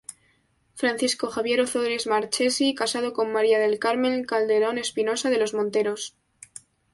Francisco 0.79 1.27
Javier 1.35 1.59
Ozores 1.65 2.07
Marchesi, 2.07 2.73
casado 2.73 3.13
con 3.13 3.31
María 3.31 3.59
del 3.59 3.77
Carmen 3.77 4.23
Calderón 4.23 4.79
Espinosa 4.79 5.29
de 5.29 5.37
los 5.37 5.53
Monteros. 5.53 6.17